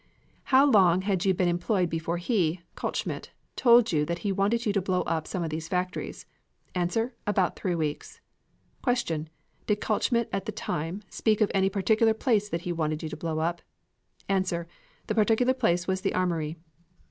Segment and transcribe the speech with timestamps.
[0.45, 4.73] How long had you been employed before he (Kaltschmidt) told you that he wanted you
[4.73, 6.25] to blow up some of these factories?
[6.73, 6.89] A.
[7.27, 8.19] About three weeks.
[8.83, 9.27] Q.
[9.67, 13.15] Did Kaltschmidt at the time speak of any particular place that he wanted you to
[13.15, 13.61] blow up?
[14.27, 14.39] A.
[14.41, 16.57] The particular place was the Armory.